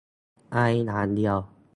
[0.53, 1.37] ไออย่างเดียว